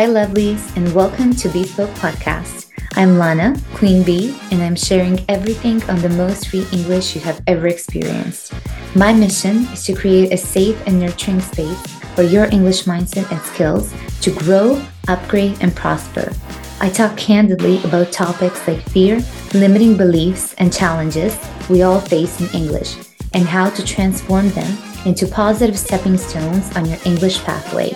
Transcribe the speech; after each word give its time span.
Hi, 0.00 0.06
lovelies, 0.06 0.74
and 0.78 0.94
welcome 0.94 1.34
to 1.34 1.48
Bespoke 1.50 1.90
Podcast. 1.90 2.70
I'm 2.94 3.18
Lana, 3.18 3.54
Queen 3.74 4.02
Bee, 4.02 4.34
and 4.50 4.62
I'm 4.62 4.74
sharing 4.74 5.22
everything 5.28 5.82
on 5.90 6.00
the 6.00 6.08
most 6.08 6.48
free 6.48 6.66
English 6.72 7.14
you 7.14 7.20
have 7.20 7.42
ever 7.46 7.66
experienced. 7.66 8.54
My 8.96 9.12
mission 9.12 9.66
is 9.74 9.84
to 9.84 9.94
create 9.94 10.32
a 10.32 10.38
safe 10.38 10.82
and 10.86 10.98
nurturing 10.98 11.42
space 11.42 11.78
for 12.14 12.22
your 12.22 12.46
English 12.46 12.84
mindset 12.84 13.30
and 13.30 13.42
skills 13.42 13.92
to 14.22 14.30
grow, 14.30 14.82
upgrade, 15.06 15.58
and 15.60 15.76
prosper. 15.76 16.32
I 16.80 16.88
talk 16.88 17.14
candidly 17.18 17.84
about 17.84 18.10
topics 18.10 18.66
like 18.66 18.80
fear, 18.80 19.20
limiting 19.52 19.98
beliefs, 19.98 20.54
and 20.54 20.72
challenges 20.72 21.38
we 21.68 21.82
all 21.82 22.00
face 22.00 22.40
in 22.40 22.48
English, 22.58 22.96
and 23.34 23.44
how 23.44 23.68
to 23.68 23.84
transform 23.84 24.48
them 24.52 24.78
into 25.04 25.26
positive 25.26 25.78
stepping 25.78 26.16
stones 26.16 26.74
on 26.74 26.86
your 26.86 26.98
English 27.04 27.44
pathway. 27.44 27.94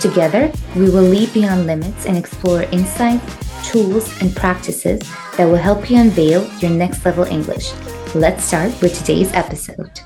Together, 0.00 0.52
we 0.74 0.90
will 0.90 1.02
leap 1.02 1.32
beyond 1.32 1.66
limits 1.66 2.06
and 2.06 2.16
explore 2.16 2.62
insights, 2.64 3.70
tools, 3.70 4.20
and 4.20 4.34
practices 4.36 5.00
that 5.36 5.46
will 5.46 5.56
help 5.56 5.90
you 5.90 5.98
unveil 5.98 6.48
your 6.60 6.70
next 6.70 7.04
level 7.04 7.24
English. 7.24 7.72
Let's 8.14 8.44
start 8.44 8.80
with 8.80 8.96
today's 8.96 9.32
episode. 9.32 10.00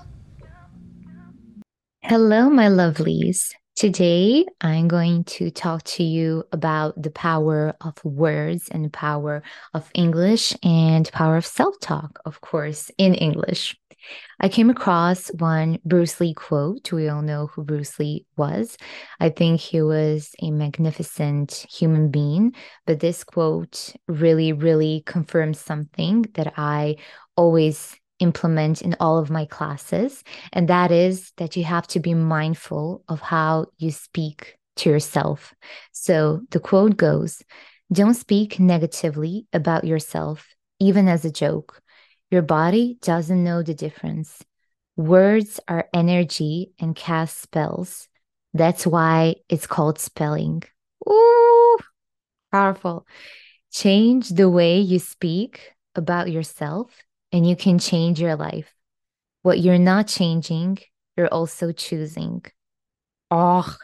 Hello, 2.02 2.50
my 2.50 2.66
lovelies. 2.66 3.52
Today, 3.76 4.44
I'm 4.60 4.88
going 4.88 5.24
to 5.24 5.50
talk 5.50 5.84
to 5.84 6.02
you 6.02 6.44
about 6.52 7.00
the 7.00 7.10
power 7.10 7.74
of 7.80 7.94
words 8.04 8.68
and 8.68 8.84
the 8.84 8.90
power 8.90 9.42
of 9.72 9.90
English 9.94 10.54
and 10.62 11.10
power 11.12 11.36
of 11.36 11.46
self 11.46 11.80
talk, 11.80 12.18
of 12.26 12.40
course, 12.40 12.90
in 12.98 13.14
English. 13.14 13.76
I 14.40 14.48
came 14.48 14.70
across 14.70 15.28
one 15.28 15.78
Bruce 15.84 16.20
Lee 16.20 16.34
quote. 16.34 16.90
We 16.92 17.08
all 17.08 17.22
know 17.22 17.48
who 17.48 17.64
Bruce 17.64 17.98
Lee 17.98 18.26
was. 18.36 18.76
I 19.18 19.28
think 19.28 19.60
he 19.60 19.82
was 19.82 20.30
a 20.42 20.50
magnificent 20.50 21.66
human 21.70 22.10
being, 22.10 22.54
but 22.86 23.00
this 23.00 23.24
quote 23.24 23.94
really, 24.08 24.52
really 24.52 25.02
confirms 25.06 25.60
something 25.60 26.26
that 26.34 26.54
I 26.56 26.96
always 27.36 27.96
implement 28.20 28.82
in 28.82 28.94
all 29.00 29.18
of 29.18 29.30
my 29.30 29.46
classes. 29.46 30.22
And 30.52 30.68
that 30.68 30.90
is 30.90 31.32
that 31.38 31.56
you 31.56 31.64
have 31.64 31.86
to 31.88 32.00
be 32.00 32.14
mindful 32.14 33.02
of 33.08 33.20
how 33.20 33.66
you 33.78 33.90
speak 33.90 34.56
to 34.76 34.90
yourself. 34.90 35.54
So 35.92 36.40
the 36.50 36.60
quote 36.60 36.96
goes 36.96 37.42
Don't 37.92 38.14
speak 38.14 38.60
negatively 38.60 39.46
about 39.52 39.84
yourself, 39.84 40.46
even 40.78 41.08
as 41.08 41.24
a 41.24 41.32
joke. 41.32 41.80
Your 42.30 42.42
body 42.42 42.98
doesn't 43.02 43.42
know 43.42 43.62
the 43.62 43.74
difference. 43.74 44.44
Words 44.96 45.58
are 45.66 45.88
energy 45.92 46.72
and 46.78 46.94
cast 46.94 47.38
spells. 47.38 48.08
That's 48.54 48.86
why 48.86 49.36
it's 49.48 49.66
called 49.66 49.98
spelling. 49.98 50.62
Ooh, 51.08 51.78
powerful. 52.52 53.06
Change 53.72 54.28
the 54.28 54.48
way 54.48 54.80
you 54.80 54.98
speak 54.98 55.72
about 55.94 56.30
yourself, 56.30 56.92
and 57.32 57.48
you 57.48 57.56
can 57.56 57.78
change 57.78 58.20
your 58.20 58.36
life. 58.36 58.72
What 59.42 59.60
you're 59.60 59.78
not 59.78 60.06
changing, 60.06 60.78
you're 61.16 61.28
also 61.28 61.72
choosing. 61.72 62.44
Oh, 63.30 63.76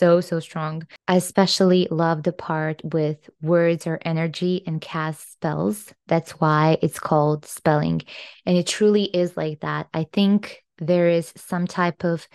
so, 0.00 0.22
so 0.22 0.40
strong. 0.40 0.86
I 1.06 1.16
especially 1.16 1.86
love 1.90 2.22
the 2.22 2.32
part 2.32 2.80
with 2.82 3.28
words 3.42 3.86
or 3.86 3.98
energy 4.02 4.62
and 4.66 4.80
cast 4.80 5.32
spells. 5.32 5.92
That's 6.08 6.30
why 6.40 6.78
it's 6.80 6.98
called 6.98 7.44
spelling. 7.44 8.00
And 8.46 8.56
it 8.56 8.66
truly 8.66 9.04
is 9.04 9.36
like 9.36 9.60
that. 9.60 9.88
I 9.92 10.06
think 10.10 10.64
there 10.78 11.10
is 11.10 11.34
some 11.36 11.66
type 11.66 12.02
of 12.02 12.26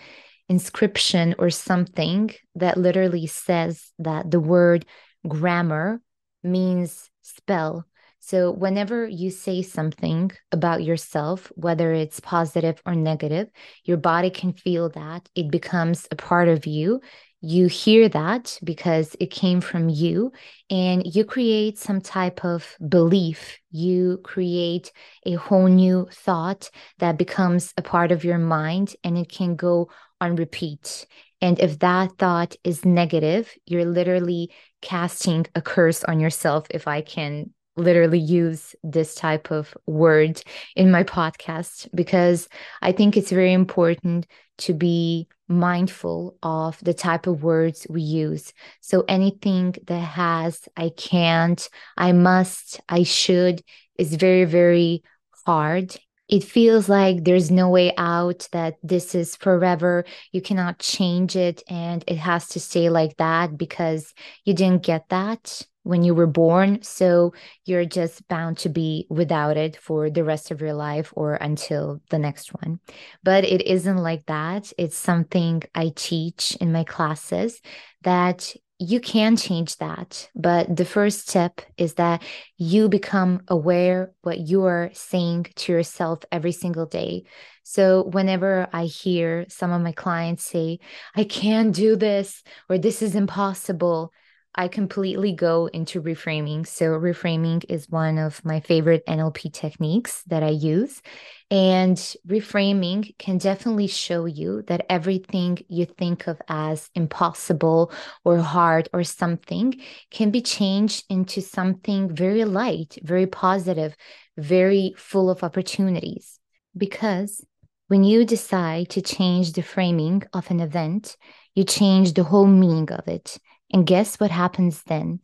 inscription 0.48 1.34
or 1.40 1.50
something 1.50 2.30
that 2.54 2.78
literally 2.78 3.26
says 3.26 3.90
that 3.98 4.30
the 4.30 4.38
word 4.38 4.86
grammar 5.26 6.00
means 6.44 7.10
spell. 7.22 7.84
So, 8.20 8.50
whenever 8.50 9.06
you 9.06 9.30
say 9.30 9.62
something 9.62 10.32
about 10.50 10.82
yourself, 10.82 11.52
whether 11.54 11.92
it's 11.92 12.18
positive 12.18 12.80
or 12.84 12.94
negative, 12.94 13.48
your 13.84 13.98
body 13.98 14.30
can 14.30 14.52
feel 14.52 14.88
that. 14.90 15.28
It 15.36 15.50
becomes 15.50 16.08
a 16.10 16.16
part 16.16 16.48
of 16.48 16.66
you 16.66 17.00
you 17.46 17.66
hear 17.66 18.08
that 18.08 18.58
because 18.64 19.16
it 19.20 19.30
came 19.30 19.60
from 19.60 19.88
you 19.88 20.32
and 20.68 21.14
you 21.14 21.24
create 21.24 21.78
some 21.78 22.00
type 22.00 22.44
of 22.44 22.76
belief. 22.88 23.58
You 23.70 24.20
create 24.24 24.92
a 25.24 25.34
whole 25.34 25.68
new 25.68 26.08
thought 26.12 26.70
that 26.98 27.18
becomes 27.18 27.72
a 27.76 27.82
part 27.82 28.12
of 28.12 28.24
your 28.24 28.38
mind 28.38 28.96
and 29.04 29.16
it 29.16 29.28
can 29.28 29.56
go 29.56 29.90
on 30.20 30.36
repeat. 30.36 31.06
And 31.40 31.60
if 31.60 31.78
that 31.80 32.18
thought 32.18 32.56
is 32.64 32.84
negative 32.84 33.52
you're 33.66 33.84
literally 33.84 34.50
casting 34.80 35.46
a 35.54 35.60
curse 35.62 36.02
on 36.04 36.18
yourself 36.18 36.66
if 36.70 36.88
i 36.88 37.02
can 37.02 37.50
literally 37.76 38.18
use 38.18 38.74
this 38.82 39.14
type 39.14 39.50
of 39.50 39.76
word 39.86 40.42
in 40.74 40.90
my 40.90 41.04
podcast 41.04 41.88
because 41.94 42.48
I 42.80 42.92
think 42.92 43.16
it's 43.16 43.30
very 43.30 43.52
important 43.52 44.26
to 44.58 44.72
be 44.72 45.28
mindful 45.48 46.36
of 46.42 46.78
the 46.82 46.94
type 46.94 47.26
of 47.26 47.42
words 47.42 47.86
we 47.88 48.02
use. 48.02 48.52
So 48.80 49.04
anything 49.08 49.74
that 49.86 50.00
has 50.00 50.68
I 50.76 50.90
can't, 50.96 51.68
I 51.96 52.12
must, 52.12 52.80
I 52.88 53.02
should 53.02 53.62
is 53.98 54.14
very, 54.14 54.44
very 54.44 55.02
hard. 55.44 55.96
It 56.28 56.42
feels 56.42 56.88
like 56.88 57.22
there's 57.22 57.52
no 57.52 57.68
way 57.68 57.92
out, 57.96 58.48
that 58.50 58.74
this 58.82 59.14
is 59.14 59.36
forever. 59.36 60.04
You 60.32 60.42
cannot 60.42 60.80
change 60.80 61.36
it 61.36 61.62
and 61.68 62.02
it 62.08 62.16
has 62.16 62.48
to 62.48 62.60
stay 62.60 62.90
like 62.90 63.16
that 63.18 63.56
because 63.56 64.12
you 64.44 64.52
didn't 64.52 64.82
get 64.82 65.08
that 65.10 65.62
when 65.86 66.02
you 66.02 66.14
were 66.14 66.26
born. 66.26 66.82
So 66.82 67.32
you're 67.64 67.84
just 67.84 68.26
bound 68.26 68.58
to 68.58 68.68
be 68.68 69.06
without 69.08 69.56
it 69.56 69.76
for 69.76 70.10
the 70.10 70.24
rest 70.24 70.50
of 70.50 70.60
your 70.60 70.74
life 70.74 71.12
or 71.14 71.34
until 71.34 72.00
the 72.10 72.18
next 72.18 72.52
one. 72.52 72.80
But 73.22 73.44
it 73.44 73.62
isn't 73.62 73.98
like 73.98 74.26
that. 74.26 74.72
It's 74.76 74.96
something 74.96 75.62
I 75.74 75.92
teach 75.94 76.56
in 76.60 76.72
my 76.72 76.82
classes 76.82 77.60
that 78.02 78.54
you 78.78 79.00
can 79.00 79.36
change 79.36 79.76
that. 79.76 80.28
But 80.34 80.76
the 80.76 80.84
first 80.84 81.28
step 81.28 81.60
is 81.78 81.94
that 81.94 82.22
you 82.58 82.88
become 82.88 83.42
aware 83.48 84.12
what 84.22 84.40
you 84.40 84.64
are 84.64 84.90
saying 84.92 85.46
to 85.54 85.72
yourself 85.72 86.24
every 86.32 86.52
single 86.52 86.86
day. 86.86 87.24
So 87.62 88.02
whenever 88.02 88.68
I 88.72 88.84
hear 88.84 89.46
some 89.48 89.72
of 89.72 89.82
my 89.82 89.92
clients 89.92 90.44
say, 90.44 90.80
I 91.14 91.24
can't 91.24 91.74
do 91.74 91.96
this 91.96 92.42
or 92.68 92.76
this 92.76 93.02
is 93.02 93.14
impossible, 93.14 94.12
I 94.56 94.68
completely 94.68 95.32
go 95.32 95.66
into 95.66 96.00
reframing. 96.00 96.66
So, 96.66 96.98
reframing 96.98 97.64
is 97.68 97.90
one 97.90 98.16
of 98.16 98.42
my 98.44 98.60
favorite 98.60 99.04
NLP 99.06 99.52
techniques 99.52 100.22
that 100.28 100.42
I 100.42 100.48
use. 100.48 101.02
And 101.50 101.96
reframing 102.26 103.16
can 103.18 103.38
definitely 103.38 103.86
show 103.86 104.24
you 104.24 104.62
that 104.62 104.86
everything 104.88 105.58
you 105.68 105.84
think 105.84 106.26
of 106.26 106.40
as 106.48 106.90
impossible 106.94 107.92
or 108.24 108.38
hard 108.38 108.88
or 108.92 109.04
something 109.04 109.80
can 110.10 110.30
be 110.30 110.40
changed 110.40 111.04
into 111.10 111.42
something 111.42 112.14
very 112.14 112.44
light, 112.44 112.98
very 113.02 113.26
positive, 113.26 113.94
very 114.38 114.94
full 114.96 115.28
of 115.28 115.44
opportunities. 115.44 116.40
Because 116.76 117.44
when 117.88 118.02
you 118.02 118.24
decide 118.24 118.88
to 118.90 119.02
change 119.02 119.52
the 119.52 119.62
framing 119.62 120.22
of 120.32 120.50
an 120.50 120.60
event, 120.60 121.16
you 121.54 121.64
change 121.64 122.14
the 122.14 122.24
whole 122.24 122.46
meaning 122.46 122.90
of 122.90 123.06
it. 123.06 123.38
And 123.72 123.86
guess 123.86 124.16
what 124.16 124.30
happens 124.30 124.82
then? 124.84 125.20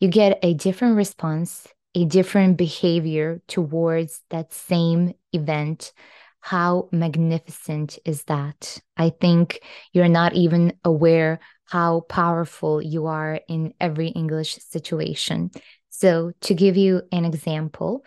You 0.00 0.08
get 0.08 0.38
a 0.42 0.54
different 0.54 0.96
response, 0.96 1.66
a 1.94 2.04
different 2.04 2.58
behavior 2.58 3.40
towards 3.48 4.22
that 4.30 4.52
same 4.52 5.14
event. 5.32 5.92
How 6.40 6.88
magnificent 6.92 7.98
is 8.04 8.24
that? 8.24 8.78
I 8.96 9.10
think 9.10 9.60
you're 9.92 10.08
not 10.08 10.34
even 10.34 10.74
aware 10.84 11.40
how 11.64 12.00
powerful 12.00 12.80
you 12.80 13.06
are 13.06 13.40
in 13.48 13.74
every 13.80 14.08
English 14.08 14.56
situation. 14.56 15.50
So, 15.88 16.32
to 16.42 16.54
give 16.54 16.76
you 16.76 17.02
an 17.10 17.24
example, 17.24 18.04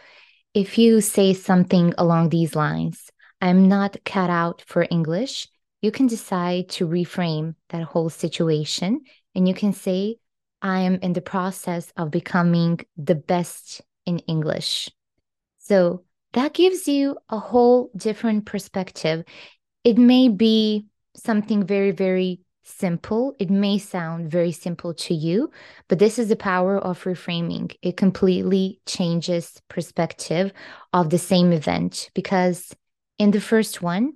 if 0.54 0.78
you 0.78 1.02
say 1.02 1.34
something 1.34 1.94
along 1.98 2.30
these 2.30 2.56
lines, 2.56 3.10
I'm 3.42 3.68
not 3.68 3.98
cut 4.06 4.30
out 4.30 4.64
for 4.68 4.86
English, 4.90 5.48
you 5.82 5.92
can 5.92 6.08
decide 6.08 6.70
to 6.70 6.88
reframe 6.88 7.56
that 7.70 7.84
whole 7.84 8.10
situation 8.10 9.02
and 9.36 9.48
you 9.48 9.54
can 9.54 9.74
say, 9.74 10.18
I 10.62 10.82
am 10.82 10.96
in 10.96 11.14
the 11.14 11.22
process 11.22 11.92
of 11.96 12.12
becoming 12.12 12.80
the 12.98 13.16
best 13.16 13.82
in 14.06 14.20
English. 14.20 14.90
So 15.60 16.04
that 16.34 16.54
gives 16.54 16.88
you 16.88 17.18
a 17.30 17.40
whole 17.40 17.92
different 17.96 18.46
perspective. 18.46 19.24
It 19.84 19.98
may 19.98 20.30
be 20.30 20.88
something 21.16 21.66
very, 21.66 21.92
very 21.92 22.42
simple. 22.64 23.36
It 23.40 23.50
may 23.50 23.78
sound 23.78 24.30
very 24.30 24.52
simple 24.52 24.94
to 24.94 25.14
you, 25.14 25.50
but 25.88 26.00
this 26.00 26.20
is 26.20 26.30
the 26.30 26.36
power 26.36 26.78
of 26.78 27.04
reframing. 27.04 27.76
It 27.82 27.98
completely 27.98 28.80
changes 28.86 29.62
perspective 29.70 30.54
of 30.94 31.10
the 31.10 31.18
same 31.18 31.52
event 31.52 32.12
because 32.14 32.76
in 33.18 33.32
the 33.32 33.42
first 33.42 33.82
one, 33.82 34.14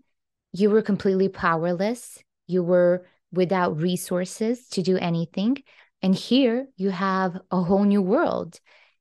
you 0.52 0.70
were 0.70 0.84
completely 0.84 1.30
powerless. 1.30 2.20
You 2.48 2.64
were 2.64 3.06
without 3.34 3.82
resources 3.82 4.70
to 4.70 4.82
do 4.82 4.98
anything. 4.98 5.58
And 6.02 6.16
here 6.16 6.68
you 6.78 6.92
have 6.92 7.40
a 7.52 7.62
whole 7.62 7.84
new 7.84 8.02
world. 8.02 8.60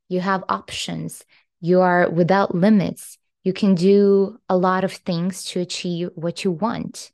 You 0.08 0.20
have 0.20 0.44
options. 0.48 1.24
You 1.60 1.80
are 1.80 2.10
without 2.10 2.54
limits. 2.54 3.18
You 3.44 3.52
can 3.52 3.74
do 3.74 4.38
a 4.48 4.56
lot 4.56 4.84
of 4.84 4.92
things 4.92 5.44
to 5.46 5.60
achieve 5.60 6.10
what 6.14 6.44
you 6.44 6.50
want. 6.50 7.10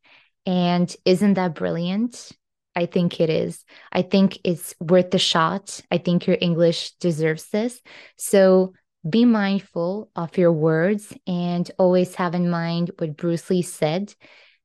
And 0.46 0.94
isn't 1.04 1.34
that 1.34 1.54
brilliant? 1.54 2.32
I 2.74 2.86
think 2.86 3.20
it 3.20 3.28
is. 3.28 3.64
I 3.90 4.02
think 4.02 4.38
it's 4.44 4.74
worth 4.78 5.10
the 5.10 5.18
shot. 5.18 5.80
I 5.90 5.98
think 5.98 6.26
your 6.26 6.38
English 6.40 6.92
deserves 7.00 7.48
this. 7.48 7.80
So 8.16 8.74
be 9.08 9.24
mindful 9.24 10.10
of 10.14 10.36
your 10.36 10.52
words 10.52 11.12
and 11.26 11.70
always 11.78 12.14
have 12.16 12.34
in 12.34 12.50
mind 12.50 12.90
what 12.98 13.16
Bruce 13.16 13.48
Lee 13.50 13.62
said 13.62 14.14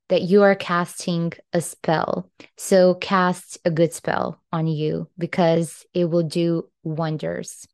that 0.09 0.23
you 0.23 0.43
are 0.43 0.55
casting 0.55 1.33
a 1.53 1.61
spell. 1.61 2.29
So 2.57 2.95
cast 2.95 3.57
a 3.65 3.71
good 3.71 3.93
spell 3.93 4.41
on 4.51 4.67
you 4.67 5.07
because 5.17 5.85
it 5.93 6.05
will 6.05 6.23
do 6.23 6.69
wonders. 6.83 7.67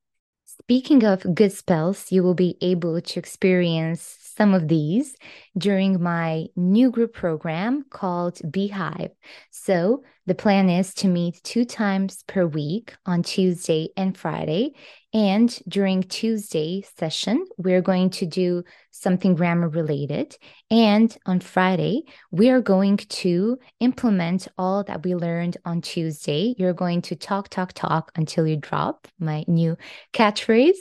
Speaking 0.45 1.03
of 1.03 1.35
good 1.35 1.51
spells, 1.51 2.11
you 2.11 2.21
will 2.21 2.35
be 2.35 2.57
able 2.61 3.01
to 3.01 3.19
experience 3.19 4.17
some 4.39 4.53
of 4.53 4.67
these 4.67 5.15
during 5.57 6.01
my 6.01 6.45
new 6.55 6.91
group 6.91 7.13
program 7.13 7.85
called 7.89 8.39
Beehive. 8.49 9.11
So, 9.51 10.03
the 10.29 10.35
plan 10.35 10.69
is 10.69 10.93
to 10.93 11.07
meet 11.07 11.41
two 11.43 11.65
times 11.65 12.23
per 12.27 12.45
week 12.45 12.93
on 13.07 13.23
Tuesday 13.23 13.89
and 13.97 14.15
Friday. 14.15 14.75
And 15.11 15.49
during 15.67 16.03
Tuesday 16.03 16.85
session, 16.97 17.47
we're 17.57 17.81
going 17.81 18.11
to 18.11 18.27
do 18.27 18.63
something 18.91 19.33
grammar 19.33 19.69
related. 19.69 20.37
And 20.69 21.17
on 21.25 21.39
Friday, 21.39 22.03
we 22.29 22.51
are 22.51 22.61
going 22.61 22.97
to 22.97 23.57
implement 23.79 24.47
all 24.55 24.83
that 24.83 25.03
we 25.03 25.15
learned 25.15 25.57
on 25.65 25.81
Tuesday. 25.81 26.53
You're 26.59 26.73
going 26.73 27.01
to 27.03 27.15
talk, 27.15 27.49
talk, 27.49 27.73
talk 27.73 28.11
until 28.15 28.45
you 28.45 28.57
drop 28.57 29.07
my 29.17 29.45
new 29.47 29.77
catchphrase. 30.13 30.77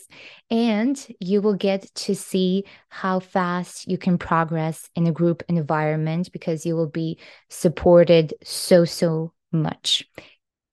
And 0.51 1.07
you 1.21 1.41
will 1.41 1.55
get 1.55 1.91
to 1.95 2.15
see 2.15 2.65
how 2.91 3.21
fast 3.21 3.89
you 3.89 3.97
can 3.97 4.19
progress 4.19 4.91
in 4.95 5.07
a 5.07 5.13
group 5.13 5.43
environment 5.49 6.33
because 6.33 6.67
you 6.67 6.77
will 6.77 6.91
be 6.91 7.19
supported 7.49 8.35
so, 8.43 8.85
so 8.85 9.33
much. 9.53 10.05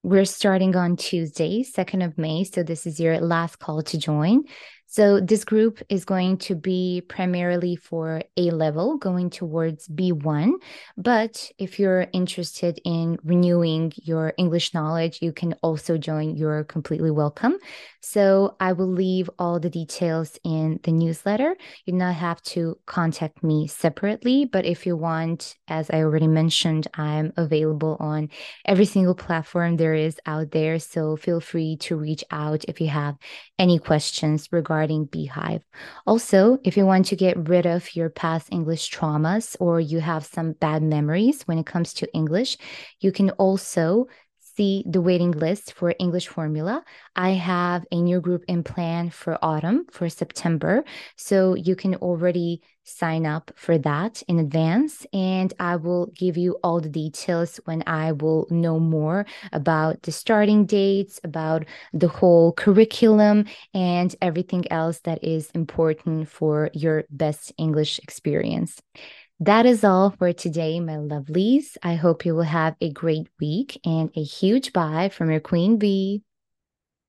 We're 0.04 0.26
starting 0.26 0.76
on 0.76 0.98
Tuesday, 0.98 1.64
2nd 1.64 2.06
of 2.06 2.18
May. 2.18 2.44
So, 2.44 2.64
this 2.64 2.86
is 2.86 3.00
your 3.00 3.20
last 3.20 3.60
call 3.60 3.82
to 3.84 3.98
join. 3.98 4.44
So, 4.96 5.20
this 5.20 5.44
group 5.44 5.82
is 5.90 6.06
going 6.06 6.38
to 6.48 6.56
be 6.56 7.04
primarily 7.10 7.76
for 7.76 8.22
A 8.38 8.50
level, 8.52 8.96
going 8.96 9.30
towards 9.30 9.90
B1. 9.90 10.54
But 10.96 11.52
if 11.58 11.80
you're 11.80 12.08
interested 12.14 12.80
in 12.86 13.18
renewing 13.22 13.92
your 13.98 14.32
English 14.38 14.74
knowledge, 14.74 15.22
you 15.22 15.34
can 15.34 15.52
also 15.62 15.98
join. 15.98 16.38
You're 16.38 16.64
completely 16.64 17.12
welcome. 17.12 17.58
So, 18.00 18.56
I 18.62 18.72
will 18.72 18.88
leave 18.88 19.30
all 19.38 19.60
the 19.60 19.70
details 19.70 20.40
in 20.46 20.80
the 20.84 20.94
newsletter. 20.94 21.58
You 21.84 21.92
do 21.92 21.98
not 21.98 22.16
have 22.16 22.42
to 22.54 22.78
contact 22.86 23.44
me 23.44 23.68
separately. 23.68 24.46
But 24.46 24.64
if 24.64 24.86
you 24.86 24.96
want, 24.96 25.58
as 25.68 25.90
I 25.90 26.04
already 26.04 26.28
mentioned, 26.28 26.88
I'm 26.94 27.34
available 27.36 27.98
on 28.00 28.30
every 28.64 28.86
single 28.86 29.16
platform 29.16 29.76
there 29.76 29.94
is 29.94 30.22
out 30.26 30.52
there. 30.52 30.80
So, 30.80 31.18
feel 31.18 31.42
free 31.42 31.76
to 31.82 31.98
reach 31.98 32.24
out 32.32 32.64
if 32.70 32.80
you 32.80 32.88
have 32.88 33.18
any 33.60 33.78
questions 33.78 34.48
regarding 34.54 34.85
regarding 34.86 35.06
Beehive. 35.06 35.64
Also, 36.06 36.60
if 36.64 36.78
you 36.78 36.86
want 36.86 37.08
to 37.08 37.16
get 37.16 37.50
rid 37.50 37.66
of 37.66 37.96
your 37.96 38.10
past 38.10 38.50
English 38.52 38.92
traumas 38.92 39.56
or 39.60 39.80
you 39.80 40.00
have 40.00 40.26
some 40.26 40.54
bad 40.54 40.84
memories 40.84 41.42
when 41.48 41.58
it 41.58 41.66
comes 41.66 41.94
to 41.94 42.14
English, 42.14 42.58
you 43.00 43.12
can 43.12 43.32
also 43.32 44.08
see 44.56 44.84
the 44.88 45.02
waiting 45.02 45.32
list 45.32 45.74
for 45.74 45.94
English 46.00 46.28
Formula. 46.28 46.84
I 47.16 47.32
have 47.32 47.86
a 47.92 48.02
new 48.02 48.22
group 48.22 48.44
in 48.48 48.64
plan 48.64 49.10
for 49.10 49.38
autumn, 49.42 49.86
for 49.92 50.10
September. 50.10 50.84
So 51.16 51.56
you 51.56 51.76
can 51.76 51.96
already 51.96 52.62
sign 52.84 53.26
up 53.26 53.52
for 53.56 53.78
that 53.80 54.22
in 54.28 54.40
advance. 54.40 55.06
And 55.12 55.54
I 55.60 55.76
will 55.76 56.08
give 56.08 56.38
you 56.38 56.58
all 56.64 56.80
the 56.80 56.90
details 56.90 57.60
when 57.66 57.84
I 57.88 58.12
will 58.12 58.48
know 58.50 58.80
more 58.80 59.26
about 59.52 60.04
the 60.04 60.12
starting 60.12 60.66
dates, 60.66 61.20
about 61.24 61.66
the 61.94 62.08
whole 62.08 62.54
curriculum, 62.54 63.46
and 63.74 64.16
everything 64.22 64.72
else 64.72 65.00
that 65.02 65.24
is 65.24 65.50
important 65.52 66.30
for 66.30 66.70
your 66.74 67.04
best 67.10 67.52
English 67.58 68.00
experience. 68.00 68.80
That 69.40 69.66
is 69.66 69.86
all 69.86 70.10
for 70.10 70.34
today, 70.34 70.80
my 70.82 70.96
lovelies. 70.98 71.78
I 71.82 71.96
hope 71.96 72.26
you 72.26 72.36
will 72.36 72.44
have 72.44 72.76
a 72.82 72.92
great 72.92 73.30
week 73.40 73.80
and 73.86 74.12
a 74.16 74.24
huge 74.24 74.74
bye 74.74 75.08
from 75.08 75.32
your 75.32 75.40
queen 75.40 75.78
bee. 75.78 76.24